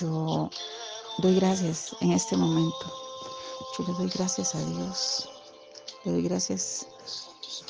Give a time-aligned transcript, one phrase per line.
[0.00, 0.50] Yo
[1.18, 2.92] doy gracias en este momento.
[3.78, 5.28] Yo le doy gracias a Dios.
[6.02, 6.88] Le doy gracias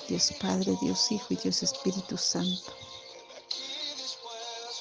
[0.08, 2.72] Dios Padre, Dios Hijo y Dios Espíritu Santo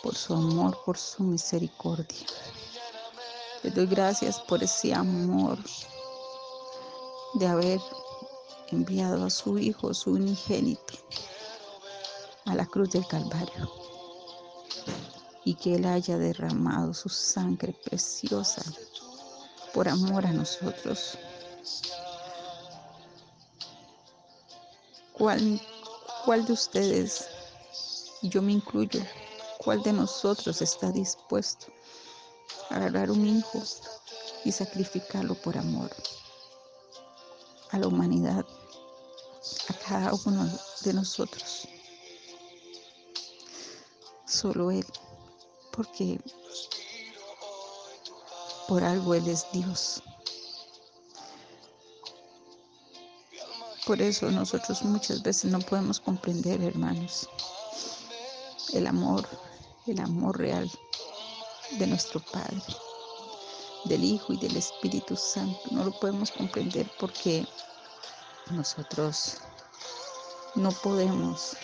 [0.02, 2.28] por su amor, por su misericordia.
[3.64, 5.58] Le doy gracias por ese amor
[7.34, 7.82] de haber
[8.68, 10.94] enviado a su Hijo, su unigénito,
[12.46, 13.84] a la cruz del Calvario
[15.46, 18.64] y que Él haya derramado su sangre preciosa
[19.74, 21.18] por amor a nosotros.
[25.14, 25.62] ¿Cuál,
[26.26, 27.28] cuál de ustedes,
[28.22, 29.02] y yo me incluyo,
[29.58, 31.68] cuál de nosotros está dispuesto
[32.70, 33.62] a agarrar un hijo
[34.44, 35.92] y sacrificarlo por amor
[37.72, 38.46] a la humanidad,
[39.70, 40.50] a cada uno
[40.82, 41.68] de nosotros?
[44.26, 44.86] Solo Él,
[45.76, 46.20] porque
[48.68, 50.02] por algo Él es Dios.
[53.86, 57.28] Por eso nosotros muchas veces no podemos comprender, hermanos,
[58.72, 59.28] el amor,
[59.88, 60.72] el amor real
[61.72, 62.62] de nuestro Padre,
[63.86, 65.60] del Hijo y del Espíritu Santo.
[65.72, 67.46] No lo podemos comprender porque
[68.52, 69.38] nosotros
[70.56, 71.58] no podemos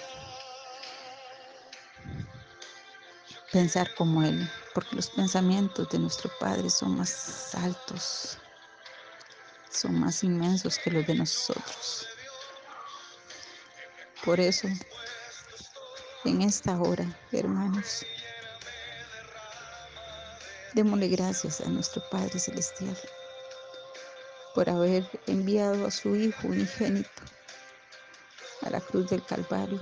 [3.52, 8.38] pensar como Él, porque los pensamientos de nuestro Padre son más altos,
[9.72, 12.08] son más inmensos que los de nosotros.
[14.23, 14.67] Por eso,
[16.25, 18.06] en esta hora, hermanos,
[20.73, 22.97] démosle gracias a nuestro Padre Celestial
[24.53, 27.09] por haber enviado a su Hijo unigénito
[28.61, 29.80] a la cruz del Calvario.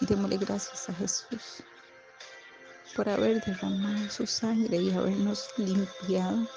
[0.00, 1.62] Y démosle gracias a Jesús
[2.94, 6.48] por haber derramado su sangre y habernos limpiado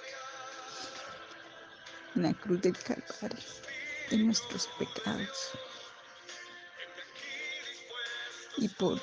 [2.16, 3.44] en la cruz del Calvario
[4.10, 5.52] de nuestros pecados.
[8.58, 9.00] y por,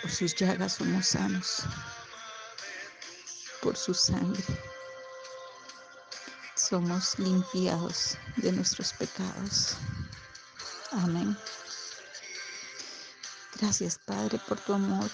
[0.00, 1.62] por sus llagas somos sanos,
[3.60, 4.42] por su sangre
[6.54, 9.76] somos limpiados de nuestros pecados.
[10.92, 11.36] Amén.
[13.60, 15.10] Gracias Padre por tu amor.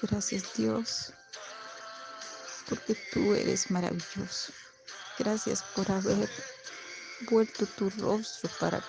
[0.00, 1.12] Gracias Dios,
[2.68, 4.52] porque tú eres maravilloso.
[5.18, 6.30] Gracias por haber
[7.28, 8.84] vuelto tu rostro para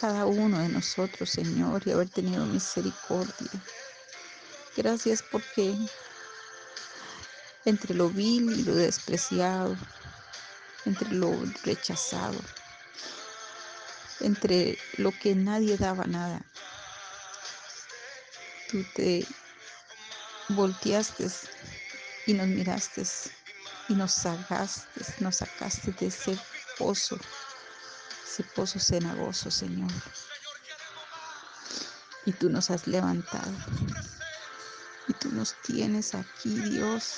[0.00, 3.50] cada uno de nosotros, Señor, y haber tenido misericordia.
[4.74, 5.76] Gracias porque
[7.66, 9.76] entre lo vil y lo despreciado,
[10.86, 11.30] entre lo
[11.62, 12.40] rechazado,
[14.20, 16.42] entre lo que nadie daba nada,
[18.70, 19.26] tú te
[20.54, 21.28] volteaste
[22.26, 23.02] y nos miraste
[23.88, 26.38] y nos sacaste, nos sacaste de ese
[26.78, 27.18] pozo
[28.32, 29.90] ese pozo cenagoso, Señor.
[32.24, 33.52] Y tú nos has levantado.
[35.06, 37.16] Y tú nos tienes aquí, Dios,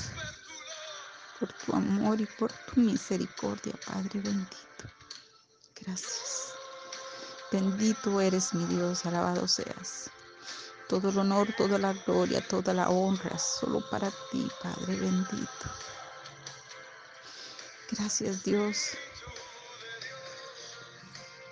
[1.38, 4.56] por tu amor y por tu misericordia, Padre bendito.
[5.80, 6.54] Gracias.
[7.52, 10.10] Bendito eres mi Dios, alabado seas.
[10.88, 15.70] Todo el honor, toda la gloria, toda la honra, solo para ti, Padre bendito.
[17.90, 18.96] Gracias Dios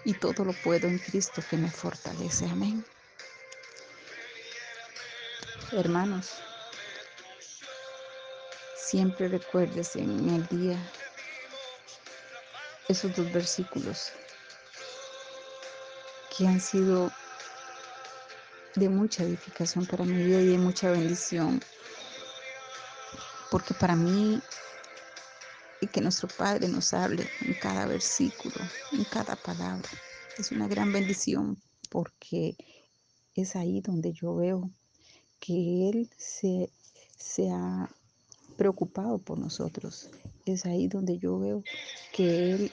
[0.05, 2.47] y todo lo puedo en Cristo que me fortalece.
[2.47, 2.85] Amén.
[5.73, 6.33] Hermanos,
[8.77, 10.79] siempre recuerdes en el día
[12.89, 14.13] esos dos versículos
[16.37, 17.11] que han sido
[18.77, 21.61] de mucha edificación para mi vida y de mucha bendición.
[23.51, 24.41] Porque para mí,
[25.81, 28.55] y que nuestro Padre nos hable en cada versículo,
[28.93, 29.89] en cada palabra,
[30.39, 31.61] es una gran bendición
[31.91, 32.57] porque
[33.35, 34.71] es ahí donde yo veo
[35.39, 36.71] que Él se,
[37.17, 37.91] se ha
[38.57, 40.09] preocupado por nosotros.
[40.47, 41.63] Es ahí donde yo veo
[42.13, 42.73] que Él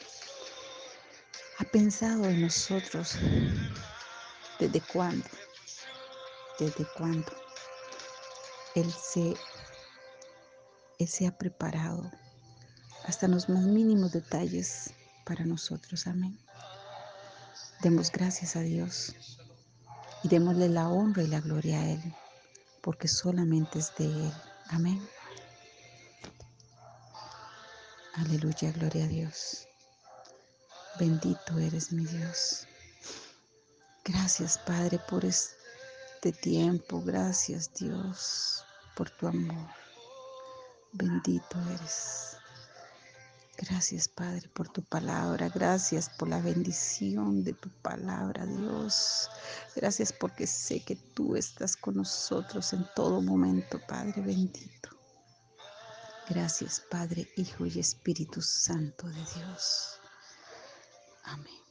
[1.57, 3.15] ha pensado en nosotros.
[4.59, 5.25] ¿Desde cuándo?
[6.59, 7.31] ¿Desde cuándo?
[8.75, 9.33] Él se,
[10.99, 12.11] Él se ha preparado
[13.05, 14.91] hasta los más mínimos detalles
[15.25, 16.05] para nosotros.
[16.05, 16.37] Amén.
[17.81, 19.15] Demos gracias a Dios
[20.23, 22.15] y démosle la honra y la gloria a Él,
[22.81, 24.33] porque solamente es de Él.
[24.67, 25.01] Amén.
[28.15, 29.65] Aleluya, gloria a Dios.
[30.99, 32.67] Bendito eres mi Dios.
[34.03, 35.58] Gracias Padre por este
[36.19, 37.01] tiempo.
[37.01, 39.69] Gracias Dios por tu amor.
[40.91, 42.37] Bendito eres.
[43.57, 45.49] Gracias, Padre, por tu palabra.
[45.49, 49.29] Gracias por la bendición de tu palabra, Dios.
[49.75, 54.89] Gracias porque sé que tú estás con nosotros en todo momento, Padre bendito.
[56.29, 59.99] Gracias, Padre, Hijo y Espíritu Santo de Dios.
[61.23, 61.68] Amén.